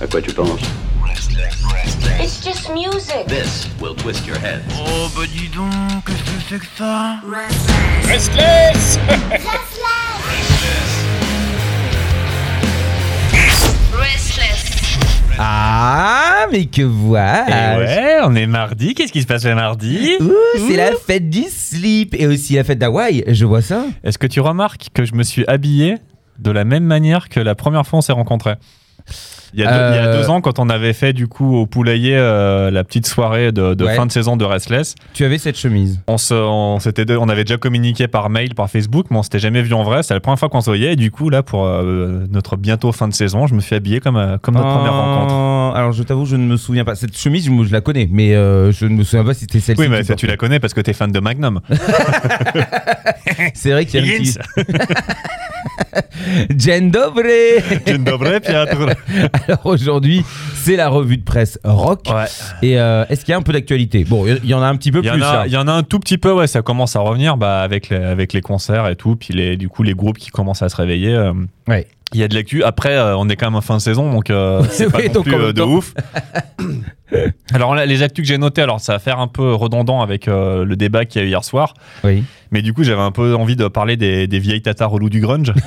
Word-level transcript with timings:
À 0.00 0.06
quoi 0.06 0.20
tu 0.20 0.32
penses 0.32 0.60
It's 2.20 2.42
just 2.44 2.70
music. 2.72 3.26
This 3.26 3.68
will 3.80 3.94
twist 3.94 4.26
your 4.26 4.36
head. 4.38 4.62
Oh 4.78 5.08
bah 5.16 5.22
dis 5.32 5.48
donc, 5.48 5.70
qu'est-ce 6.06 6.22
que 6.22 6.40
c'est 6.48 6.58
que 6.58 6.66
ça 6.76 7.16
Restless 8.08 8.98
Restless. 13.92 14.64
Ah, 15.38 16.46
mais 16.52 16.66
que 16.66 16.82
voilà 16.82 17.74
Et 17.74 17.78
ouais, 17.78 18.18
on 18.24 18.34
est 18.36 18.46
mardi. 18.46 18.94
Qu'est-ce 18.94 19.12
qui 19.12 19.20
se 19.22 19.26
passe 19.26 19.44
le 19.44 19.54
mardi 19.56 20.12
Ouh, 20.20 20.32
c'est 20.68 20.76
la 20.76 20.92
fête 20.92 21.28
du 21.28 21.42
slip 21.50 22.14
et 22.16 22.26
aussi 22.28 22.54
la 22.54 22.62
fête 22.62 22.78
d'Hawaï, 22.78 23.24
je 23.26 23.44
vois 23.44 23.62
ça. 23.62 23.84
Est-ce 24.04 24.18
que 24.18 24.28
tu 24.28 24.40
remarques 24.40 24.88
que 24.94 25.04
je 25.04 25.14
me 25.14 25.24
suis 25.24 25.44
habillé 25.48 25.96
de 26.38 26.50
la 26.52 26.64
même 26.64 26.84
manière 26.84 27.28
que 27.28 27.40
la 27.40 27.54
première 27.56 27.84
fois 27.86 27.98
on 27.98 28.02
s'est 28.02 28.12
rencontrés? 28.12 28.54
Il 29.54 29.60
y, 29.60 29.64
a 29.64 29.66
deux, 29.70 29.94
il 29.94 29.96
y 29.96 29.98
a 30.00 30.06
Euh. 30.08 30.20
deux 30.20 30.28
ans, 30.30 30.40
quand 30.40 30.58
on 30.58 30.68
avait 30.68 30.92
fait 30.92 31.12
du 31.12 31.28
coup 31.28 31.56
au 31.56 31.66
poulailler 31.66 32.16
euh, 32.16 32.70
la 32.70 32.82
petite 32.84 33.06
soirée 33.06 33.52
de, 33.52 33.74
de 33.74 33.84
Ouais. 33.84 33.94
fin 33.94 34.04
de 34.06 34.12
saison 34.12 34.36
de 34.36 34.44
Restless, 34.44 34.94
Tu 35.12 35.24
avais 35.24 35.38
cette 35.38 35.56
chemise. 35.56 36.00
on, 36.08 36.18
se, 36.18 36.34
on, 36.34 36.78
on 36.78 37.28
avait 37.28 37.44
déjà 37.44 37.56
communiqué 37.56 38.08
par 38.08 38.30
mail, 38.30 38.54
par 38.54 38.68
Facebook, 38.68 39.06
mais 39.10 39.18
on 39.18 39.22
s'était 39.22 39.38
jamais 39.38 39.62
vu 39.62 39.72
en 39.74 39.82
vrai. 39.84 40.02
C'est 40.02 40.14
la 40.14 40.20
première 40.20 40.38
fois 40.38 40.48
qu'on 40.48 40.60
se 40.60 40.70
voyait. 40.70 40.94
Et 40.94 40.96
du 40.96 41.10
coup, 41.10 41.30
là, 41.30 41.42
pour 41.42 41.66
euh, 41.66 42.26
notre 42.30 42.56
bientôt 42.56 42.90
fin 42.92 43.06
de 43.08 43.14
saison, 43.14 43.46
je 43.46 43.54
me 43.54 43.60
suis 43.60 43.74
habillé 43.76 44.00
comme, 44.00 44.16
euh, 44.16 44.38
comme 44.38 44.54
notre 44.54 44.68
première 44.74 44.92
rencontre. 44.94 45.34
Oh, 45.34 45.72
Alors 45.76 45.92
je 45.92 46.02
t'avoue, 46.02 46.26
je 46.26 46.36
ne 46.36 46.44
me 46.44 46.56
souviens 46.56 46.84
pas. 46.84 46.94
Cette 46.94 47.16
chemise, 47.16 47.44
je, 47.48 47.72
la 47.72 47.80
connais, 47.80 48.08
mais 48.10 48.34
euh, 48.34 48.72
je 48.72 48.86
ne 48.86 48.94
me 48.96 49.04
souviens 49.04 49.24
pas 49.24 49.34
si 49.34 49.40
c'était 49.40 49.60
celle-ci. 49.60 49.80
Oui, 49.82 49.88
mais 49.88 50.02
ça, 50.02 50.14
tu 50.16 50.26
la 50.26 50.36
connais 50.36 50.58
parce 50.60 50.74
que 50.74 50.80
t'es 50.80 50.92
fan 50.92 51.12
de 51.12 51.20
Magnum. 51.20 51.60
C'est 53.54 53.70
vrai 53.72 53.84
qu'il 53.86 54.04
y 54.04 54.12
a 54.12 54.16
Dzień 56.50 56.90
dobry 56.90 57.62
Dzień 57.86 58.04
dobry, 58.04 58.40
Piotr. 58.40 58.94
Alors 59.48 59.66
aujourd'hui, 59.66 60.24
c'est 60.62 60.76
la 60.76 60.88
revue 60.88 61.16
de 61.18 61.24
presse 61.24 61.58
rock. 61.64 62.00
Ouais. 62.08 62.24
Et 62.62 62.78
euh, 62.80 63.04
est-ce 63.08 63.24
qu'il 63.24 63.32
y 63.32 63.34
a 63.34 63.38
un 63.38 63.42
peu 63.42 63.52
d'actualité? 63.52 64.04
Bon, 64.04 64.26
il 64.26 64.48
y 64.48 64.54
en 64.54 64.62
a 64.62 64.66
un 64.66 64.76
petit 64.76 64.92
peu 64.92 64.98
y, 65.04 65.08
plus. 65.08 65.18
là. 65.20 65.44
il 65.46 65.52
y 65.52 65.56
en 65.56 65.68
a 65.68 65.72
un 65.72 65.82
tout 65.82 65.98
petit 66.00 66.18
peu, 66.18 66.32
ouais, 66.32 66.46
ça 66.46 66.62
commence 66.62 66.96
à 66.96 67.00
revenir 67.00 67.36
bah, 67.36 67.60
avec, 67.62 67.88
les, 67.88 67.96
avec 67.96 68.32
les 68.32 68.40
concerts 68.40 68.88
et 68.88 68.96
tout, 68.96 69.16
puis 69.16 69.34
les, 69.34 69.56
du 69.56 69.68
coup 69.68 69.82
les 69.82 69.94
groupes 69.94 70.18
qui 70.18 70.30
commencent 70.30 70.62
à 70.62 70.68
se 70.68 70.76
réveiller. 70.76 71.14
euh, 71.14 71.32
Ouais. 71.68 71.86
Il 72.12 72.20
y 72.20 72.22
a 72.22 72.28
de 72.28 72.34
l'actu. 72.34 72.62
Après, 72.62 72.94
euh, 72.96 73.16
on 73.16 73.28
est 73.28 73.34
quand 73.36 73.46
même 73.46 73.56
en 73.56 73.60
fin 73.60 73.76
de 73.76 73.80
saison, 73.82 74.12
donc 74.12 74.30
euh, 74.30 74.62
c'est 74.70 74.90
pas 74.90 74.98
Oui, 74.98 75.06
non 75.08 75.12
donc 75.14 75.24
plus 75.24 75.34
euh, 75.34 75.52
de 75.52 75.62
ouf. 75.62 75.94
alors 77.52 77.74
là, 77.74 77.86
les 77.86 78.02
actus 78.02 78.22
que 78.24 78.28
j'ai 78.28 78.38
notées, 78.38 78.62
alors 78.62 78.80
ça 78.80 78.92
va 78.92 78.98
faire 78.98 79.18
un 79.18 79.28
peu 79.28 79.52
redondant 79.54 80.00
avec 80.00 80.26
le 80.26 80.74
débat 80.74 81.04
qu'il 81.04 81.20
y 81.20 81.24
a 81.24 81.26
eu 81.26 81.30
hier 81.30 81.44
soir, 81.44 81.74
Oui. 82.02 82.24
mais 82.50 82.62
du 82.62 82.72
coup 82.72 82.82
j'avais 82.82 83.00
un 83.02 83.12
peu 83.12 83.34
envie 83.34 83.56
de 83.56 83.68
parler 83.68 83.96
des, 83.96 84.26
des 84.26 84.38
vieilles 84.38 84.62
tatas 84.62 84.86
relous 84.86 85.10
du 85.10 85.20
grunge. 85.20 85.52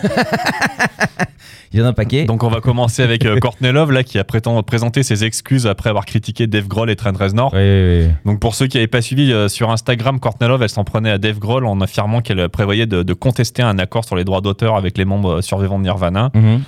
Il 1.74 1.80
y 1.80 1.84
en 1.84 1.86
a 1.86 1.90
un 1.90 1.94
paquet. 1.94 2.24
donc 2.24 2.44
on 2.44 2.48
va 2.48 2.62
commencer 2.62 3.04
avec 3.04 3.28
Courtney 3.42 3.74
Love 3.74 3.92
là 3.92 4.04
qui 4.04 4.18
a 4.18 4.24
présenté 4.24 5.04
ses 5.04 5.26
excuses 5.26 5.68
après 5.68 5.90
avoir 5.90 6.06
critiqué 6.06 6.48
Dave 6.48 6.68
Grohl 6.70 6.90
et 6.90 6.96
Trent 6.96 7.12
Reznor. 7.14 7.52
Oui, 7.54 7.60
oui, 7.60 8.06
oui. 8.06 8.12
Donc 8.26 8.40
pour 8.40 8.56
ceux 8.56 8.68
qui 8.68 8.78
n'avaient 8.78 8.88
pas 8.88 9.02
suivi 9.02 9.34
sur 9.50 9.70
Instagram, 9.70 10.20
Courtney 10.22 10.48
Love, 10.48 10.64
elle 10.64 10.70
s'en 10.70 10.86
prenait 10.86 11.12
à 11.12 11.18
Dave 11.18 11.40
Grohl 11.40 11.66
en 11.66 11.82
affirmant 11.82 12.22
qu'elle 12.22 12.48
prévoyait 12.48 12.86
de, 12.86 13.04
de 13.04 13.14
contester 13.14 13.64
un 13.64 13.80
accord 13.80 14.06
sur 14.06 14.16
les 14.16 14.24
droits 14.24 14.40
d'auteur 14.40 14.78
avec 14.78 14.98
les 14.98 15.04
membres 15.04 15.42
survivants 15.42 15.78
de 15.78 15.84
Nirvana. 15.84 16.27
Mhm. 16.34 16.62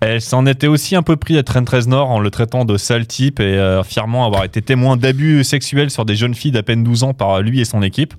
Elle 0.00 0.20
s'en 0.20 0.44
était 0.44 0.66
aussi 0.66 0.96
un 0.96 1.02
peu 1.02 1.16
pris 1.16 1.38
à 1.38 1.42
Trent 1.42 1.64
Reznor 1.66 2.10
en 2.10 2.18
le 2.20 2.30
traitant 2.30 2.64
de 2.66 2.76
sale 2.76 3.06
type 3.06 3.40
et 3.40 3.44
euh, 3.56 3.80
affirmant 3.80 4.26
avoir 4.26 4.44
été 4.44 4.60
témoin 4.60 4.96
d'abus 4.98 5.44
sexuels 5.44 5.90
sur 5.90 6.04
des 6.04 6.14
jeunes 6.14 6.34
filles 6.34 6.50
d'à 6.50 6.62
peine 6.62 6.84
12 6.84 7.04
ans 7.04 7.14
par 7.14 7.40
lui 7.40 7.60
et 7.60 7.64
son 7.64 7.82
équipe. 7.82 8.12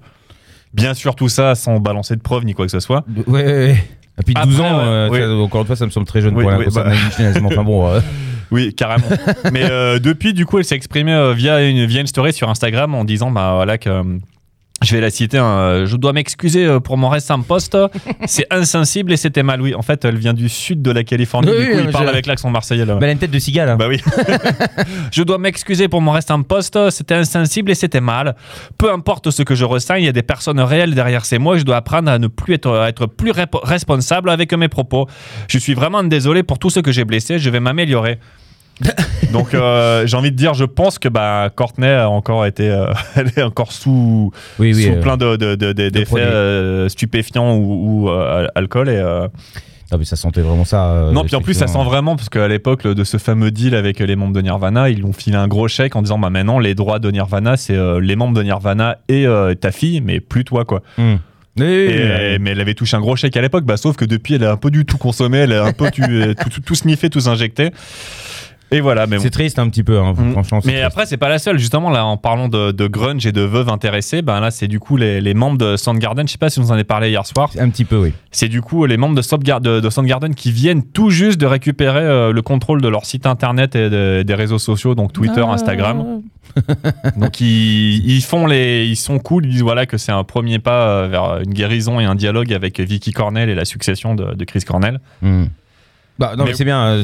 Bien 0.74 0.94
sûr, 0.96 1.16
tout 1.16 1.30
ça 1.30 1.54
sans 1.54 1.80
balancer 1.80 2.16
de 2.16 2.22
preuves 2.22 2.44
ni 2.44 2.54
quoi 2.54 2.66
que 2.66 2.72
ce 2.72 2.80
soit. 2.80 3.06
Ouais, 3.28 3.44
ouais, 3.44 3.44
ouais. 3.46 3.84
Et 4.20 4.24
puis 4.24 4.34
12 4.34 4.60
Après, 4.60 4.70
ans, 4.72 4.80
euh, 4.80 5.10
ça, 5.38 5.44
encore 5.44 5.62
une 5.62 5.68
fois, 5.68 5.76
ça 5.76 5.86
me 5.86 5.92
semble 5.92 6.08
très 6.08 6.22
jeune 6.22 6.36
Oui, 6.36 6.44
pour 6.44 6.54
oui, 6.58 6.66
bah. 6.74 6.86
enfin 7.46 7.64
bon. 7.64 7.88
euh, 7.88 8.00
Oui, 8.52 8.74
carrément. 8.74 9.08
Mais 9.52 9.64
euh, 9.70 10.00
depuis, 10.00 10.34
du 10.34 10.46
coup, 10.46 10.58
elle 10.58 10.66
s'est 10.66 10.76
exprimée 10.76 11.34
via, 11.36 11.62
une, 11.68 11.86
via 11.86 12.02
une 12.02 12.08
story 12.08 12.32
sur 12.32 12.50
Instagram 12.50 12.96
en 12.96 13.04
disant 13.04 13.30
bah, 13.32 13.54
voilà, 13.56 13.78
que. 13.78 13.90
Je 14.84 14.94
vais 14.96 15.02
la 15.02 15.10
citer. 15.10 15.38
hein, 15.38 15.86
je 15.86 15.96
dois 15.96 16.12
m'excuser 16.14 16.66
euh, 16.66 16.80
pour 16.80 16.98
mon 16.98 17.10
récent 17.10 17.42
poste. 17.42 17.78
C'est 18.26 18.46
insensible 18.52 19.14
et 19.14 19.18
c'était 19.18 19.42
mal. 19.42 19.62
Oui, 19.62 19.74
en 19.74 19.82
fait, 19.82 20.04
elle 20.06 20.18
vient 20.18 20.34
du 20.34 20.50
sud 20.50 20.82
de 20.82 20.92
la 20.92 21.04
Californie. 21.04 21.50
Oui, 21.50 21.58
du 21.66 21.72
coup, 21.72 21.78
oui, 21.78 21.84
il 21.86 21.92
parle 21.92 22.06
je- 22.06 22.12
avec 22.12 22.26
l'accent 22.26 22.50
marseillais. 22.50 22.86
Là. 22.86 22.94
Bah, 22.96 23.00
elle 23.04 23.10
a 23.10 23.12
une 23.14 23.18
tête 23.18 23.32
de 23.32 23.40
cigale. 23.40 23.70
hein. 23.70 23.78
Bah 23.78 23.88
oui. 23.88 24.02
je 25.12 25.24
dois 25.24 25.38
m'excuser 25.38 25.88
pour 25.88 26.02
mon 26.02 26.12
restant 26.12 26.42
poste. 26.44 26.78
C'était 26.92 27.16
insensible 27.16 27.72
et 27.72 27.76
c'était 27.76 28.02
mal. 28.02 28.36
Peu 28.78 28.92
importe 28.92 29.32
ce 29.32 29.44
que 29.44 29.56
je 29.56 29.66
ressens, 29.66 29.96
il 29.96 30.06
y 30.06 30.10
a 30.10 30.12
des 30.12 30.24
personnes 30.24 30.60
réelles 30.60 30.94
derrière 30.94 31.26
ces 31.26 31.40
mots 31.40 31.56
et 31.56 31.60
je 31.60 31.66
dois 31.66 31.78
apprendre 31.78 32.12
à 32.12 32.20
ne 32.20 32.28
plus 32.28 32.54
être, 32.56 32.70
à 32.72 32.90
être 32.90 33.06
plus 33.08 33.32
responsable 33.64 34.30
avec 34.30 34.54
mes 34.54 34.68
propos. 34.68 35.08
Je 35.48 35.58
suis 35.58 35.74
vraiment 35.74 36.04
désolé 36.04 36.44
pour 36.44 36.60
tout 36.60 36.70
ce 36.70 36.80
que 36.82 36.92
j'ai 36.92 37.06
blessé. 37.06 37.40
Je 37.40 37.50
vais 37.50 37.60
m'améliorer. 37.60 38.20
Donc 39.32 39.54
euh, 39.54 40.06
j'ai 40.06 40.18
envie 40.18 40.32
de 40.32 40.36
dire, 40.36 40.54
je 40.54 40.66
pense 40.66 41.00
que 41.00 41.08
bah, 41.10 41.50
Courtney 41.56 41.88
a 41.88 42.10
encore 42.10 42.46
été, 42.46 42.70
euh, 42.70 42.88
elle 43.16 43.32
est 43.36 43.42
encore 43.42 43.72
sous, 43.72 44.32
oui, 44.60 44.74
oui. 44.76 44.84
sous 44.84 44.92
euh, 44.92 45.02
plein 45.02 45.18
de, 45.18 45.36
de- 45.38 45.56
de- 45.56 45.72
de- 45.74 45.90
d'effets 45.90 46.90
stupéfiants 46.90 47.56
ou, 47.56 48.08
ou, 48.08 48.10
alcool 48.56 48.90
et 48.90 49.00
Ah, 49.92 49.98
mais 49.98 50.04
ça 50.06 50.16
sentait 50.16 50.42
vraiment 50.42 50.66
ça. 50.66 51.10
non, 51.14 51.24
puis 51.24 51.36
en 51.36 51.42
plus, 51.42 51.54
ça 51.54 51.68
sent 51.68 51.84
vraiment, 51.84 52.16
parce 52.16 52.30
qu'à 52.30 52.48
l'époque 52.48 52.84
le- 52.84 52.96
de 52.96 53.04
ce 53.04 53.18
fameux 53.18 53.52
deal 53.52 53.76
avec 53.76 54.00
les 54.00 54.16
membres 54.16 54.34
de 54.34 54.42
Nirvana, 54.42 54.90
ils 54.90 54.98
lui 54.98 55.06
ont 55.06 55.14
filé 55.14 55.38
un 55.38 55.48
gros 55.48 55.68
chèque 55.68 55.96
en 55.96 56.02
disant 56.02 56.20
bah 56.20 56.30
maintenant, 56.30 56.60
les 56.60 56.76
droits 56.76 57.00
de 57.00 57.10
Nirvana, 57.12 57.56
c'est 57.58 57.78
les 58.02 58.16
membres 58.16 58.34
de 58.36 58.44
Nirvana 58.44 58.98
et 59.10 59.26
ta 59.62 59.72
fille, 59.72 60.02
mais 60.02 60.20
plus 60.20 60.44
toi, 60.44 60.66
quoi. 60.66 60.82
Et, 60.98 61.62
oui. 61.62 62.38
mais 62.42 62.50
elle 62.52 62.60
avait 62.60 62.74
touché 62.74 62.98
un 62.98 63.00
gros 63.00 63.16
chèque 63.16 63.38
à 63.38 63.42
l'époque, 63.42 63.64
bah, 63.64 63.78
sauf 63.78 63.96
que 63.96 64.04
depuis, 64.04 64.34
elle 64.36 64.44
a 64.44 64.52
un 64.52 64.58
peu 64.58 64.70
du 64.70 64.84
tout 64.86 64.98
consommé, 64.98 65.38
elle 65.38 65.54
a 65.54 65.64
un 65.64 65.72
peu 65.72 65.86
euh, 66.02 66.34
tout, 66.34 66.50
tout, 66.50 66.60
tout 66.60 66.76
sniffé, 66.76 67.10
tout 67.10 67.30
injecté. 67.30 67.70
Et 68.72 68.82
voilà, 68.82 69.06
mais 69.06 69.18
bon. 69.18 69.22
C'est 69.22 69.30
triste 69.30 69.60
un 69.60 69.70
petit 69.70 69.84
peu, 69.84 70.00
hein, 70.00 70.14
Mm. 70.18 70.32
franchement. 70.32 70.60
Mais 70.66 70.72
triste. 70.74 70.86
après, 70.86 71.06
c'est 71.06 71.18
pas 71.18 71.30
la 71.30 71.38
seule. 71.38 71.60
Justement, 71.60 71.92
là, 71.92 72.04
en 72.06 72.18
parlant 72.18 72.50
de, 72.50 72.72
de 72.72 72.88
grunge 72.88 73.26
et 73.28 73.32
de 73.32 73.42
veuves 73.42 73.70
intéressées, 73.70 74.22
ben 74.24 74.40
là, 74.40 74.50
c'est 74.50 74.68
du 74.68 74.80
coup 74.80 74.98
les, 74.98 75.22
les 75.22 75.34
membres 75.36 75.58
de 75.60 75.78
Soundgarden. 75.78 76.28
Je 76.28 76.32
sais 76.32 76.38
pas 76.40 76.50
si 76.50 76.60
vous 76.60 76.72
en 76.72 76.74
avez 76.74 76.84
parlé 76.84 77.10
hier 77.10 77.26
soir. 77.26 77.50
Un 77.60 77.70
petit 77.70 77.86
peu, 77.86 77.98
oui. 77.98 78.14
C'est 78.32 78.48
du 78.50 78.62
coup 78.62 78.86
les 78.86 78.98
membres 78.98 79.16
de, 79.16 79.22
Soundgar- 79.22 79.62
de, 79.62 79.80
de 79.80 79.90
Soundgarden 79.90 80.34
qui 80.34 80.52
viennent 80.52 80.84
tout 80.84 81.12
juste 81.12 81.40
de 81.40 81.46
récupérer 81.46 82.00
euh, 82.02 82.34
le 82.34 82.42
contrôle 82.42 82.82
de 82.82 82.88
leur 82.88 83.06
site 83.06 83.28
internet 83.28 83.76
et 83.76 83.90
de- 83.90 84.24
des 84.24 84.34
réseaux 84.36 84.60
sociaux, 84.60 84.96
donc 84.96 85.14
Twitter, 85.14 85.44
Ah. 85.48 85.52
Instagram. 85.54 86.22
Donc 87.18 87.42
ils, 87.42 88.06
ils 88.10 88.22
font 88.22 88.46
les, 88.48 88.86
ils 88.86 88.96
sont 88.96 89.20
cool. 89.20 89.46
Ils 89.46 89.52
disent 89.52 89.62
voilà 89.62 89.86
que 89.86 89.98
c'est 89.98 90.12
un 90.12 90.24
premier 90.24 90.60
pas 90.60 90.88
euh, 90.88 91.08
vers 91.08 91.40
une 91.44 91.54
guérison 91.54 92.00
et 92.00 92.06
un 92.06 92.16
dialogue 92.16 92.54
avec 92.54 92.80
Vicky 92.80 93.12
Cornell 93.12 93.50
et 93.50 93.56
la 93.56 93.66
succession 93.66 94.16
de, 94.16 94.34
de 94.34 94.44
Chris 94.46 94.62
Cornell. 94.62 95.00
Hmm. 95.22 95.46
Bah, 96.18 96.34
non, 96.38 96.46
mais, 96.46 96.52
Mais- 96.52 96.56
c'est 96.56 96.64
bien. 96.66 96.82
euh, 96.82 97.04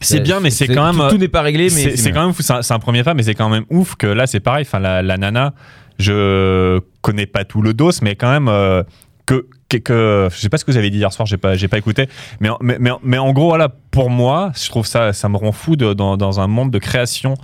C'est 0.00 0.20
euh, 0.20 0.22
bien, 0.22 0.40
mais 0.40 0.50
c'est 0.50 0.66
quand 0.68 0.92
même. 0.92 1.08
Tout, 1.08 1.14
tout 1.16 1.20
n'est 1.20 1.28
pas 1.28 1.42
réglé, 1.42 1.64
mais 1.64 1.96
C'est 1.96 2.12
quand 2.12 2.24
même 2.24 2.34
fou, 2.34 2.42
c'est 2.42 2.72
un, 2.72 2.78
premier 2.78 3.02
pas, 3.02 3.14
mais 3.14 3.22
c'est 3.22 3.34
quand 3.34 3.48
même 3.48 3.64
ouf 3.70 3.96
que 3.96 4.06
là, 4.06 4.26
c'est 4.26 4.40
pareil. 4.40 4.64
Enfin, 4.66 4.78
la, 4.78 5.02
la 5.02 5.16
nana, 5.18 5.52
je 5.98 6.80
connais 7.02 7.26
pas 7.26 7.44
tout 7.44 7.62
le 7.62 7.74
dos, 7.74 7.90
mais 8.02 8.16
quand 8.16 8.30
même. 8.30 8.48
euh, 8.48 8.82
que, 9.26 9.46
que, 9.68 9.76
que- 9.76 10.28
je 10.32 10.40
sais 10.40 10.48
pas 10.48 10.58
ce 10.58 10.64
que 10.64 10.72
vous 10.72 10.76
avez 10.76 10.90
dit 10.90 10.98
hier 10.98 11.12
soir, 11.12 11.24
j'ai 11.24 11.36
pas, 11.36 11.54
j'ai 11.54 11.68
pas 11.68 11.78
écouté, 11.78 12.08
mais, 12.40 12.48
en- 12.48 12.58
mais, 12.60 12.78
mais, 12.80 12.90
mais 13.04 13.18
en 13.18 13.32
gros, 13.32 13.48
voilà, 13.50 13.68
pour 13.92 14.10
moi, 14.10 14.50
je 14.60 14.68
trouve 14.68 14.86
ça, 14.86 15.12
ça 15.12 15.28
me 15.28 15.36
rend 15.36 15.52
fou 15.52 15.76
de- 15.76 15.92
dans, 15.92 16.16
dans 16.16 16.40
un 16.40 16.48
monde 16.48 16.72
de 16.72 16.78
création 16.80 17.34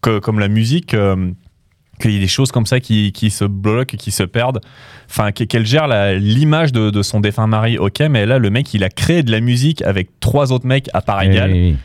que, 0.00 0.18
comme 0.18 0.38
la 0.38 0.48
musique, 0.48 0.94
euh, 0.94 1.30
qu'il 2.00 2.10
y 2.12 2.16
ait 2.16 2.20
des 2.20 2.26
choses 2.26 2.50
comme 2.50 2.66
ça 2.66 2.80
qui, 2.80 3.12
qui 3.12 3.30
se 3.30 3.44
bloquent, 3.44 3.96
qui 3.96 4.10
se 4.10 4.22
perdent. 4.24 4.60
Enfin, 5.08 5.30
qu'e- 5.32 5.46
qu'elle 5.46 5.66
gère 5.66 5.86
l'image 6.18 6.72
de, 6.72 6.90
de 6.90 7.02
son 7.02 7.20
défunt 7.20 7.46
mari, 7.46 7.78
ok, 7.78 8.00
mais 8.10 8.26
là, 8.26 8.38
le 8.38 8.50
mec, 8.50 8.72
il 8.74 8.82
a 8.84 8.88
créé 8.88 9.22
de 9.22 9.30
la 9.30 9.40
musique 9.40 9.82
avec 9.82 10.08
trois 10.20 10.50
autres 10.52 10.66
mecs 10.66 10.88
à 10.94 11.00
part 11.02 11.22
égale. 11.22 11.52
oui, 11.52 11.70
oui. 11.70 11.76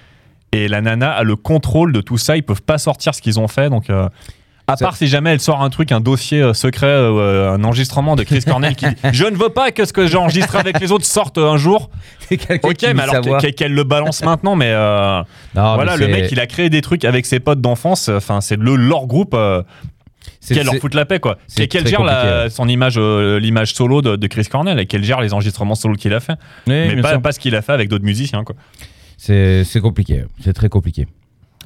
Et 0.51 0.67
la 0.69 0.79
nana 0.81 1.11
a 1.11 1.23
le 1.23 1.35
contrôle 1.35 1.91
de 1.91 1.99
tout 2.01 2.17
ça. 2.17 2.37
Ils 2.37 2.43
peuvent 2.43 2.61
pas 2.61 2.77
sortir 2.77 3.13
ce 3.13 3.21
qu'ils 3.21 3.39
ont 3.41 3.47
fait. 3.49 3.69
Donc, 3.69 3.89
euh, 3.89 4.07
à 4.67 4.77
part 4.77 4.95
si 4.95 5.07
jamais 5.07 5.31
elle 5.31 5.41
sort 5.41 5.61
un 5.61 5.69
truc, 5.69 5.91
un 5.91 5.99
dossier 5.99 6.41
euh, 6.41 6.53
secret, 6.53 6.87
euh, 6.87 7.51
un 7.51 7.61
enregistrement 7.65 8.15
de 8.15 8.23
Chris 8.23 8.41
Cornell 8.47 8.73
qui 8.75 8.85
dit 8.85 8.95
Je 9.11 9.25
ne 9.25 9.35
veux 9.35 9.49
pas 9.49 9.71
que 9.71 9.83
ce 9.85 9.91
que 9.91 10.07
j'ai 10.07 10.15
enregistré 10.17 10.57
avec 10.57 10.79
les 10.79 10.91
autres 10.93 11.03
sorte 11.05 11.37
un 11.39 11.57
jour. 11.57 11.89
Ok, 12.63 12.83
mais 12.95 13.01
alors 13.03 13.37
qu'elle 13.55 13.73
le 13.73 13.83
balance 13.83 14.23
maintenant. 14.23 14.55
Mais 14.55 14.69
euh, 14.71 15.21
Non, 15.55 15.75
voilà, 15.75 15.97
mais 15.97 16.05
le 16.07 16.11
mec, 16.13 16.31
il 16.31 16.39
a 16.39 16.47
créé 16.47 16.69
des 16.69 16.81
trucs 16.81 17.03
avec 17.03 17.25
ses 17.25 17.39
potes 17.41 17.59
d'enfance. 17.61 18.07
Enfin, 18.09 18.39
c'est 18.39 18.57
le 18.57 18.75
leur 18.77 19.07
groupe. 19.07 19.35
Qu'elle 20.47 20.63
leur 20.65 20.73
c'est- 20.73 20.79
fout 20.79 20.93
la 20.93 21.05
paix, 21.05 21.19
quoi. 21.19 21.37
Et 21.57 21.67
qu'elle 21.67 21.87
gère 21.87 22.03
la- 22.03 22.49
son 22.49 22.67
image, 22.67 22.95
euh, 22.97 23.39
l'image 23.39 23.73
solo 23.73 24.01
de, 24.01 24.15
de 24.15 24.27
Chris 24.27 24.45
Cornell 24.45 24.79
et 24.79 24.85
qu'elle 24.85 25.03
gère 25.03 25.21
les 25.21 25.33
enregistrements 25.33 25.75
solo 25.75 25.95
qu'il 25.95 26.13
a 26.13 26.19
fait. 26.19 26.35
Oui, 26.67 26.95
mais 26.95 27.01
pas, 27.01 27.31
ce 27.31 27.39
qu'il 27.39 27.55
a 27.55 27.61
fait 27.61 27.73
avec 27.73 27.89
d'autres 27.89 28.05
musiciens, 28.05 28.43
quoi. 28.43 28.55
C'est 29.17 29.79
compliqué. 29.81 30.23
C'est 30.43 30.53
très 30.53 30.69
compliqué. 30.69 31.07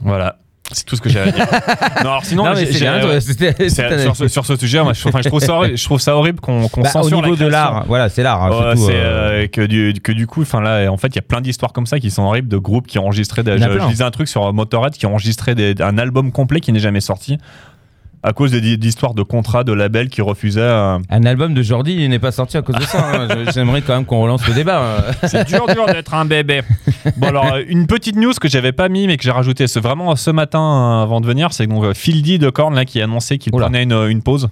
Voilà. 0.02 0.38
C'est 0.72 0.86
tout 0.86 0.96
ce 0.96 1.02
que 1.02 1.10
j'ai 1.10 1.20
à 1.20 1.32
dire. 1.32 1.48
non, 2.04 2.12
alors 2.12 2.26
sinon, 2.26 2.46
Non, 2.46 2.54
mais 2.54 2.66
toi, 2.68 3.20
sur, 3.20 4.16
ce, 4.16 4.28
sur 4.28 4.46
ce 4.46 4.56
sujet, 4.56 4.84
moi, 4.84 4.94
je, 4.94 5.02
trouve 5.28 5.42
ça 5.42 5.56
horrible, 5.56 5.78
je 5.78 5.84
trouve 5.84 6.00
ça 6.00 6.16
horrible 6.16 6.40
qu'on 6.40 6.68
qu'on 6.68 6.82
Bah, 6.82 6.90
au 6.90 6.92
censure 6.92 7.24
niveau 7.24 7.36
la 7.36 7.44
de 7.46 7.48
l'art, 7.48 7.86
voilà, 7.88 8.08
c'est 8.10 8.22
l'art. 8.22 8.44
hein, 8.44 8.74
c'est 8.76 8.94
euh, 8.94 9.46
euh, 9.46 9.48
que, 9.48 9.62
du, 9.66 9.94
que 10.04 10.12
du 10.12 10.28
coup, 10.28 10.44
enfin 10.44 10.62
là, 10.62 10.92
en 10.92 10.98
fait, 10.98 11.08
il 11.08 11.16
y 11.16 11.20
a 11.20 11.24
plein 11.24 11.42
d'histoires 11.42 11.74
comme 11.74 11.88
ça 11.88 12.00
qui 12.00 12.12
sont 12.12 12.22
horribles 12.22 12.48
de 12.48 12.58
groupes 12.58 12.86
qui 12.86 13.00
ont 13.00 13.06
enregistré. 13.06 13.42
Des, 13.42 13.58
je, 13.58 13.88
lisais 13.90 14.04
un 14.04 14.12
truc 14.12 14.28
sur 14.28 14.54
Motorhead 14.54 14.94
qui 14.94 15.08
a 15.08 15.10
enregistré 15.10 15.56
des- 15.56 15.74
un 15.82 15.98
album 15.98 16.32
complet 16.32 16.60
qui 16.60 16.72
n'est 16.72 16.80
jamais 16.80 17.02
sorti. 17.02 17.40
À 18.22 18.34
cause 18.34 18.52
des- 18.52 18.78
d'histoires 18.78 19.14
de 19.14 19.24
contrats, 19.24 19.64
de 19.64 19.72
labels 19.72 20.10
qui 20.10 20.22
refusaient. 20.22 20.62
Un 20.62 21.24
album 21.26 21.54
de 21.54 21.62
Jordi 21.62 21.94
il 21.94 22.10
n'est 22.10 22.20
pas 22.20 22.32
sorti 22.32 22.58
à 22.58 22.62
cause 22.62 22.76
de 22.76 22.84
ça. 22.84 23.00
hein. 23.14 23.28
J'aimerais 23.54 23.82
quand 23.82 23.94
même 23.96 24.06
qu'on 24.06 24.22
relance 24.22 24.46
le 24.48 24.54
débat. 24.54 24.82
hein. 25.00 25.12
C'est 25.28 25.48
dur, 25.48 25.66
dur 25.68 25.86
d'être 25.86 26.14
un 26.14 26.26
bébé. 26.26 26.62
Bon, 27.18 27.28
alors, 27.28 27.54
euh, 27.54 27.64
une 27.68 27.88
petite 27.88 28.16
news 28.18 28.34
que 28.40 28.50
j'avais 28.50 28.72
pas 28.74 28.90
mis, 28.90 29.08
mais 29.08 29.16
que 29.18 29.24
j'ai 29.24 29.32
rajouté 29.32 29.68
ce, 29.68 29.80
vraiment 29.80 30.16
ce 30.16 30.32
matin 30.32 30.60
euh, 30.60 31.04
avant 31.04 31.22
de 31.22 31.26
venir, 31.28 31.54
c'est 31.54 31.66
donc 31.68 31.84
euh, 31.86 31.94
Phil 31.94 32.22
D 32.22 32.38
de 32.38 32.50
Korn 32.50 32.76
là, 32.76 32.84
qui 32.86 33.00
a 33.00 33.06
annoncé 33.06 33.38
qu'il 33.38 33.54
Oula. 33.56 33.68
prenait 33.68 33.84
une, 33.84 33.94
une 34.10 34.22
pause. 34.22 34.50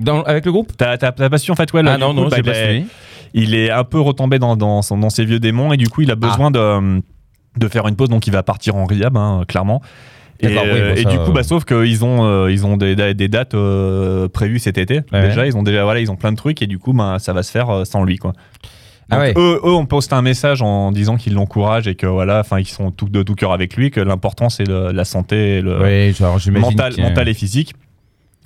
Dans- 0.00 0.22
avec 0.24 0.44
le 0.44 0.52
groupe? 0.52 0.72
T'as 0.76 0.98
t'as- 0.98 1.12
t'as 1.12 1.30
pas 1.30 1.38
su 1.38 1.50
en 1.50 1.54
fait, 1.54 1.72
ouais, 1.72 1.82
là, 1.82 1.92
Ah 1.92 1.96
du 1.96 2.00
non, 2.02 2.08
coup, 2.10 2.14
non, 2.16 2.28
bah, 2.28 2.36
j'ai 2.36 2.40
il, 2.42 2.44
pas 2.44 2.58
est, 2.58 2.68
suivi. 2.70 2.86
il 3.34 3.54
est 3.54 3.70
un 3.70 3.84
peu 3.84 4.00
retombé 4.00 4.38
dans, 4.38 4.56
dans, 4.56 4.82
ses 4.82 5.24
vieux 5.24 5.38
démons 5.40 5.72
et 5.72 5.76
du 5.76 5.88
coup, 5.88 6.02
il 6.02 6.10
a 6.10 6.16
besoin 6.16 6.50
de, 6.50 7.00
de 7.56 7.68
faire 7.68 7.86
une 7.88 7.94
pause, 7.96 8.08
donc 8.08 8.26
il 8.26 8.32
va 8.32 8.42
partir 8.42 8.76
en 8.76 8.84
rehab, 8.84 9.16
hein, 9.16 9.44
clairement. 9.48 9.80
Et, 10.40 10.48
D'accord, 10.48 10.64
oui, 10.64 10.70
bon, 10.70 10.76
euh, 10.76 10.94
et 10.94 11.02
ça, 11.02 11.10
du 11.10 11.18
coup, 11.18 11.30
euh, 11.30 11.32
bah, 11.32 11.42
sauf 11.42 11.64
qu'ils 11.64 12.04
ont, 12.04 12.24
euh, 12.24 12.50
ils 12.50 12.66
ont 12.66 12.76
des, 12.76 13.14
des 13.14 13.28
dates 13.28 13.54
prévues 14.32 14.58
cet 14.58 14.78
été. 14.78 15.00
Ouais. 15.12 15.28
Déjà, 15.28 15.46
ils 15.46 15.56
ont 15.56 15.62
déjà, 15.62 15.84
voilà, 15.84 16.00
ils 16.00 16.10
ont 16.10 16.16
plein 16.16 16.32
de 16.32 16.36
trucs 16.36 16.62
et 16.62 16.66
du 16.66 16.78
coup, 16.78 16.92
bah, 16.92 17.16
ça 17.18 17.32
va 17.32 17.42
se 17.42 17.50
faire 17.50 17.86
sans 17.86 18.04
lui, 18.04 18.16
quoi. 18.16 18.32
Ah 19.10 19.18
ouais. 19.18 19.34
eux, 19.36 19.60
eux, 19.62 19.72
on 19.72 19.84
poste 19.84 20.14
un 20.14 20.22
message 20.22 20.62
en 20.62 20.90
disant 20.90 21.16
qu'ils 21.16 21.34
l'encouragent 21.34 21.86
et 21.86 21.96
que 21.96 22.06
voilà, 22.06 22.40
enfin, 22.40 22.58
ils 22.60 22.68
sont 22.68 22.90
tout 22.90 23.10
de 23.10 23.22
tout 23.22 23.34
cœur 23.34 23.52
avec 23.52 23.76
lui, 23.76 23.90
que 23.90 24.00
l'important 24.00 24.48
c'est 24.48 24.66
la 24.68 25.04
santé, 25.04 25.58
et 25.58 25.60
le 25.60 26.12
genre, 26.12 26.38
mental, 26.50 26.94
mental 26.98 27.28
et 27.28 27.34
physique. 27.34 27.74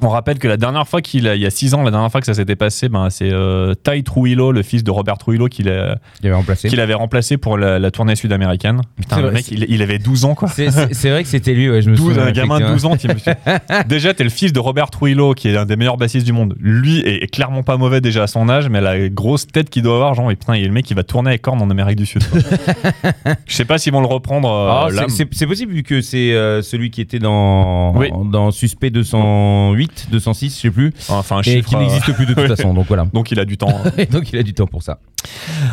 On 0.02 0.08
rappelle 0.10 0.38
que 0.38 0.46
la 0.46 0.56
dernière 0.58 0.86
fois 0.86 1.00
qu'il 1.00 1.26
a, 1.26 1.34
il 1.36 1.40
y 1.40 1.46
a 1.46 1.50
6 1.50 1.72
ans, 1.72 1.82
la 1.82 1.90
dernière 1.90 2.10
fois 2.10 2.20
que 2.20 2.26
ça 2.26 2.34
s'était 2.34 2.54
passé, 2.56 2.88
ben, 2.90 3.08
c'est 3.08 3.30
euh, 3.32 3.72
Ty 3.74 4.02
Trujillo, 4.02 4.52
le 4.52 4.62
fils 4.62 4.84
de 4.84 4.90
Robert 4.90 5.14
l'a- 5.26 5.48
qu'il 5.48 5.68
avait 5.70 6.32
remplacé. 6.32 6.68
qu'il 6.68 6.80
avait 6.80 6.92
remplacé 6.94 7.38
pour 7.38 7.56
la, 7.56 7.78
la 7.78 7.90
tournée 7.90 8.14
sud-américaine. 8.14 8.82
Putain, 8.96 9.22
le 9.22 9.30
mec, 9.30 9.50
il, 9.50 9.64
il 9.70 9.80
avait 9.80 9.98
12 9.98 10.26
ans, 10.26 10.34
quoi. 10.34 10.48
C'est- 10.48 10.70
C'est 10.70 10.92
c'est 10.94 11.10
vrai 11.10 11.22
que 11.22 11.28
c'était 11.30 11.54
lui, 11.54 11.70
ouais, 11.70 11.80
je 11.80 11.88
me 11.90 11.96
12, 11.96 12.08
souviens. 12.08 12.26
un 12.26 12.32
gamin 12.32 12.58
de 12.60 12.64
effectivement. 12.64 12.96
12 12.96 13.06
ans. 13.08 13.82
Déjà, 13.88 14.12
t'es 14.12 14.24
le 14.24 14.30
fils 14.30 14.52
de 14.52 14.58
Robert 14.60 14.90
Trujillo, 14.90 15.32
qui 15.32 15.48
est 15.48 15.56
un 15.56 15.64
des 15.64 15.76
meilleurs 15.76 15.96
bassistes 15.96 16.26
du 16.26 16.32
monde. 16.32 16.54
Lui 16.60 17.00
est, 17.00 17.22
est 17.24 17.26
clairement 17.28 17.62
pas 17.62 17.76
mauvais 17.78 18.00
déjà 18.02 18.24
à 18.24 18.26
son 18.26 18.48
âge, 18.50 18.68
mais 18.68 18.80
la 18.82 19.08
grosse 19.08 19.46
tête 19.46 19.70
qu'il 19.70 19.82
doit 19.82 19.94
avoir, 19.94 20.14
genre, 20.14 20.30
et 20.30 20.36
putain, 20.36 20.56
il 20.56 20.64
est 20.64 20.68
le 20.68 20.72
mec 20.72 20.84
qui 20.84 20.94
va 20.94 21.04
tourner 21.04 21.30
avec 21.30 21.42
Korn 21.42 21.60
en 21.62 21.70
Amérique 21.70 21.96
du 21.96 22.06
Sud. 22.06 22.22
Je 23.46 23.54
sais 23.54 23.64
pas 23.64 23.78
s'ils 23.78 23.92
vont 23.92 24.00
le 24.00 24.06
reprendre 24.06 24.50
euh, 24.50 24.70
Ah, 24.70 24.88
là. 24.90 25.04
c'est- 25.08 25.16
c'est 25.16 25.28
c'est 25.32 25.46
possible 25.46 25.72
vu 25.72 25.82
que 25.82 26.00
c'est 26.00 26.32
euh, 26.34 26.60
celui 26.62 26.90
qui 26.90 27.00
était 27.00 27.18
dans, 27.18 27.94
Oui. 27.96 28.08
dans 28.30 28.50
Suspect 28.50 28.90
208, 28.90 29.85
206, 30.10 30.54
je 30.56 30.60
sais 30.62 30.70
plus, 30.70 30.92
Enfin, 31.08 31.36
un 31.36 31.40
et 31.40 31.44
chiffre. 31.44 31.68
qui 31.68 31.74
euh, 31.76 31.78
n'existe 31.80 32.12
plus 32.14 32.26
de 32.26 32.34
toute 32.34 32.46
façon. 32.56 32.74
Donc 32.74 32.86
voilà. 32.88 33.06
Donc 33.12 33.30
il 33.30 33.40
a 33.40 33.44
du 33.44 33.56
temps. 33.56 33.80
Et 33.98 34.06
donc 34.06 34.32
il 34.32 34.38
a 34.38 34.42
du 34.42 34.54
temps 34.54 34.66
pour 34.66 34.82
ça. 34.82 34.98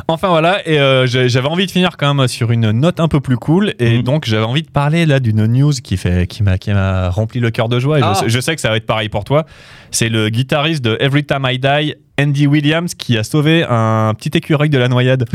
Enfin 0.07 0.30
voilà, 0.30 0.68
et 0.68 0.80
euh, 0.80 1.06
j'avais 1.06 1.48
envie 1.48 1.65
de 1.68 1.71
finir 1.71 1.95
quand 1.98 2.12
même 2.13 2.27
sur 2.27 2.51
une 2.51 2.71
note 2.71 3.00
un 3.00 3.07
peu 3.07 3.19
plus 3.19 3.38
cool, 3.38 3.74
et 3.80 3.98
Mhm. 3.98 4.04
donc 4.04 4.25
j'avais 4.25 4.45
envie 4.45 4.63
de 4.63 4.69
parler 4.69 5.06
là 5.06 5.19
d'une 5.19 5.45
news 5.45 5.74
qui 5.83 5.98
fait, 5.98 6.25
qui 6.27 6.42
m'a, 6.44 6.57
qui 6.57 6.71
m'a 6.71 7.10
rempli 7.10 7.39
le 7.39 7.51
cœur 7.51 7.69
de 7.69 7.80
joie. 7.80 8.00
Et 8.00 8.01
je 8.01 8.06
Ah. 8.07 8.15
sais- 8.15 8.30
je, 8.30 8.39
sais 8.39 8.56
que 8.56 8.62
ça 8.62 8.69
va 8.69 8.77
être 8.77 8.86
pareil 8.88 9.10
pour 9.10 9.24
toi. 9.25 9.45
C'est 9.92 10.10
le 10.10 10.30
guitariste 10.30 10.83
de 10.83 10.98
Every 11.00 11.24
Time 11.24 11.45
I 11.48 11.59
Die, 11.59 11.95
Andy 12.19 12.45
Williams, 12.45 12.94
qui 12.94 13.18
a 13.18 13.24
sauvé 13.24 13.65
un 13.68 14.13
petit 14.13 14.38
écureuil 14.38 14.69
de 14.69 14.77
la 14.77 14.88
noyade. 14.88 15.25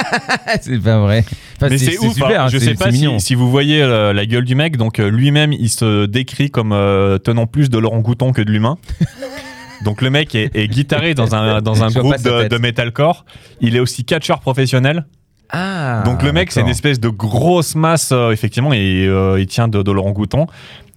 c'est 0.60 0.82
pas 0.82 0.98
vrai. 0.98 1.24
Enfin, 1.56 1.68
Mais 1.70 1.78
c'est, 1.78 1.98
ouf. 1.98 2.14
super. 2.14 2.28
hein. 2.28 2.44
hein, 2.44 2.48
Je 2.48 2.58
sais 2.58 2.74
pas 2.74 2.90
si, 2.90 3.34
vous 3.34 3.50
voyez 3.50 3.82
euh, 3.82 4.12
la 4.12 4.26
gueule 4.26 4.44
du 4.44 4.54
mec. 4.56 4.76
Donc 4.76 4.98
euh, 4.98 5.08
lui-même, 5.10 5.52
il 5.52 5.68
se 5.70 6.06
décrit 6.06 6.50
comme 6.50 6.72
euh, 6.72 7.18
tenant 7.18 7.46
plus 7.46 7.70
de 7.70 7.78
Laurent 7.78 8.00
Gouton 8.00 8.32
que 8.32 8.42
de 8.42 8.50
l'humain. 8.50 8.78
Donc 9.84 10.02
le 10.02 10.10
mec 10.10 10.34
est, 10.34 10.54
est 10.56 10.66
guitariste 10.66 11.16
dans 11.16 11.34
un, 11.34 11.60
dans 11.60 11.84
un 11.84 11.88
Je 11.88 12.00
vois 12.00 12.16
groupe 12.16 12.48
de, 12.48 12.58
metalcore. 12.58 13.24
Il 13.60 13.76
est 13.76 13.80
aussi 13.80 14.04
catcheur 14.04 14.40
professionnel. 14.40 15.04
Ah. 15.50 16.02
Donc 16.04 16.22
le 16.22 16.32
mec, 16.32 16.50
c'est 16.50 16.62
une 16.62 16.68
espèce 16.68 16.98
de 16.98 17.10
grosse 17.10 17.74
masse, 17.74 18.12
effectivement, 18.32 18.72
et 18.72 19.04
il 19.38 19.46
tient 19.46 19.68
de, 19.68 19.82
de 19.82 19.92
Laurent 19.92 20.12
Gouton. 20.12 20.46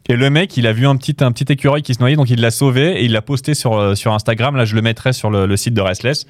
Et 0.09 0.15
le 0.15 0.29
mec, 0.29 0.55
il 0.57 0.67
a 0.67 0.73
vu 0.73 0.87
un 0.87 0.95
petit, 0.95 1.15
un 1.21 1.31
petit 1.31 1.51
écureuil 1.51 1.81
qui 1.81 1.93
se 1.93 1.99
noyait, 1.99 2.15
donc 2.15 2.29
il 2.29 2.39
l'a 2.39 2.51
sauvé 2.51 3.01
et 3.01 3.05
il 3.05 3.11
l'a 3.11 3.21
posté 3.21 3.53
sur, 3.53 3.73
euh, 3.77 3.95
sur 3.95 4.13
Instagram. 4.13 4.55
Là, 4.55 4.63
je 4.65 4.75
le 4.75 4.81
mettrai 4.81 5.11
sur 5.13 5.29
le, 5.29 5.45
le 5.45 5.57
site 5.57 5.73
de 5.73 5.81
Restless. 5.81 6.25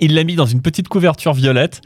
Il 0.00 0.14
l'a 0.14 0.24
mis 0.24 0.34
dans 0.36 0.46
une 0.46 0.60
petite 0.62 0.88
couverture 0.88 1.32
violette 1.32 1.80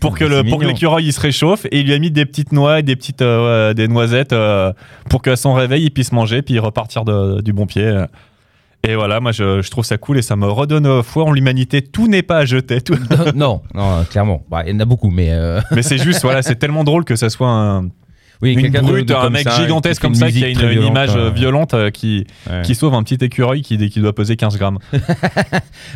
pour 0.00 0.16
que, 0.16 0.24
le, 0.32 0.36
C'est 0.38 0.42
pour 0.44 0.58
que 0.58 0.64
mignon. 0.64 0.74
l'écureuil 0.74 1.06
il 1.06 1.12
se 1.12 1.20
réchauffe 1.20 1.64
et 1.66 1.80
il 1.80 1.86
lui 1.86 1.92
a 1.94 1.98
mis 1.98 2.10
des 2.10 2.24
petites 2.26 2.52
noix 2.52 2.78
et 2.80 2.82
des 2.82 2.94
petites 2.96 3.22
euh, 3.22 3.74
des 3.74 3.88
noisettes 3.88 4.32
euh, 4.32 4.72
pour 5.08 5.22
qu'à 5.22 5.34
son 5.36 5.54
réveil 5.54 5.84
il 5.84 5.90
puisse 5.90 6.12
manger 6.12 6.42
puis 6.42 6.58
repartir 6.58 7.04
de- 7.04 7.40
du 7.40 7.52
bon 7.52 7.66
pied. 7.66 8.04
Et 8.84 8.96
voilà, 8.96 9.20
moi 9.20 9.30
je, 9.32 9.62
je 9.62 9.70
trouve 9.70 9.84
ça 9.84 9.96
cool 9.98 10.18
et 10.18 10.22
ça 10.22 10.34
me 10.36 10.46
redonne 10.46 10.86
euh, 10.86 11.02
foi 11.04 11.24
en 11.24 11.30
l'humanité. 11.32 11.82
Tout 11.82 12.08
n'est 12.08 12.22
pas 12.22 12.38
à 12.38 12.44
jeter. 12.44 12.80
tout- 12.80 12.96
non, 13.36 13.62
non, 13.74 14.04
clairement. 14.10 14.42
Bah, 14.50 14.62
il 14.66 14.72
y 14.72 14.76
en 14.76 14.80
a 14.80 14.84
beaucoup, 14.84 15.10
mais. 15.10 15.30
euh, 15.30 15.60
Mais 15.70 15.82
c'est 15.82 15.98
juste, 15.98 16.22
voilà, 16.22 16.42
c'est 16.42 16.56
tellement 16.56 16.82
drôle 16.84 17.04
que 17.04 17.14
ça 17.16 17.30
soit 17.30 17.48
un, 17.48 17.88
Oui, 18.42 18.54
une 18.54 18.70
de- 18.70 18.80
brute, 18.80 19.08
de 19.08 19.14
un 19.14 19.30
mec 19.30 19.44
ça, 19.48 19.56
gigantesque 19.62 20.02
comme 20.02 20.14
ça 20.16 20.30
qui 20.30 20.42
a 20.44 20.48
une, 20.48 20.54
très 20.56 20.64
une 20.64 20.70
violente, 20.72 20.90
image 20.90 21.10
euh, 21.16 21.30
violente 21.30 21.74
euh, 21.74 21.90
qui, 21.90 22.26
ouais. 22.50 22.62
qui 22.62 22.74
sauve 22.74 22.92
un 22.94 23.02
petit 23.04 23.24
écureuil 23.24 23.62
qui, 23.62 23.78
qui 23.88 24.00
doit 24.00 24.12
peser 24.14 24.36
15 24.36 24.58
grammes. 24.58 24.78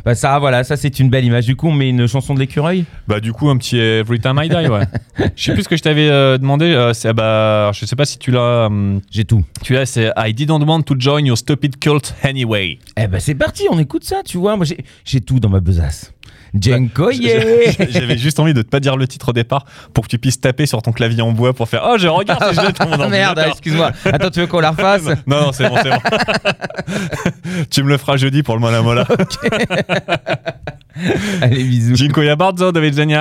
Bah, 0.05 0.15
ça, 0.15 0.39
voilà, 0.39 0.63
ça 0.65 0.77
c'est 0.77 0.99
une 1.01 1.11
belle 1.11 1.25
image. 1.25 1.47
Du 1.47 1.57
coup, 1.57 1.69
on 1.69 1.73
met 1.73 1.89
une 1.89 2.07
chanson 2.07 2.35
de 2.35 2.39
l'écureuil? 2.39 2.85
Bah 3.09 3.21
du 3.21 3.33
coup 3.33 3.49
un 3.51 3.57
petit 3.57 3.79
Every 3.79 4.21
Time 4.21 4.41
I 4.43 4.49
Die 4.49 4.55
ouais. 4.69 4.85
je 5.37 5.43
sais 5.43 5.53
plus 5.55 5.63
ce 5.65 5.69
que 5.69 5.77
je 5.77 5.83
t'avais 5.83 6.09
euh, 6.09 6.39
demandé. 6.39 6.91
c'est 6.95 7.13
bah 7.13 7.71
je 7.75 7.85
sais 7.87 7.97
pas 7.97 8.05
si 8.05 8.19
tu 8.19 8.31
l'as. 8.31 8.67
hum, 8.67 9.01
J'ai 9.11 9.25
tout. 9.25 9.43
tu 9.63 9.73
l'as 9.73 9.87
c'est 9.87 10.11
I 10.17 10.33
didn't 10.35 10.65
want 10.67 10.83
to 10.83 10.95
join 10.99 11.25
your 11.25 11.39
stupid 11.39 11.79
cult 11.79 12.15
anyway. 12.23 12.79
Eh 12.97 13.07
ben 13.07 13.19
c'est 13.21 13.35
parti, 13.35 13.65
on 13.71 13.79
écoute 13.79 14.05
ça, 14.05 14.23
tu 14.25 14.39
vois. 14.39 14.57
Moi 14.57 14.65
j'ai- 14.67 14.85
j'ai 15.05 15.21
tout 15.21 15.41
dans 15.41 15.49
ma 15.49 15.61
besace. 15.61 16.13
J'avais 17.91 18.19
juste 18.19 18.39
envie 18.41 18.55
de 18.55 18.63
te 18.63 18.69
pas 18.69 18.81
dire 18.81 18.97
le 18.97 19.07
titre 19.07 19.31
au 19.31 19.33
départ 19.33 19.65
pour 19.93 20.05
que 20.05 20.09
tu 20.09 20.19
puisses 20.19 20.41
taper 20.41 20.67
sur 20.67 20.83
ton 20.83 20.93
clavier 20.93 21.23
en 21.23 21.33
bois 21.33 21.53
pour 21.53 21.69
faire 21.69 21.83
oh 21.87 21.97
je 21.99 22.09
regarde 22.09 22.45
si 22.51 22.55
je 22.55 22.67
l'ai 22.67 22.73
dans 22.73 22.89
mon 22.89 23.05
Ah 23.05 23.09
merde, 23.09 23.45
excuse-moi. 23.49 23.93
Attends, 24.05 24.31
tu 24.31 24.41
veux 24.41 24.47
qu'on 24.47 24.61
la 24.61 24.71
refasse? 24.71 25.05
Non 25.27 25.43
non 25.43 25.53
c'est 25.53 25.69
bon 25.69 25.77
c'est 25.83 25.91
bon. 25.91 25.99
tu 27.71 27.83
me 27.83 27.89
le 27.89 27.99
feras 27.99 28.17
jeudi 28.17 28.43
pour 28.43 28.55
le 28.55 28.61
mola 28.61 28.83
mola. 28.83 29.07
Allez, 31.43 31.65
bisous. 31.65 31.97
Dziękuję 31.97 32.37
bardzo 32.37 32.73
do 32.73 32.81
widzenia. 32.81 33.21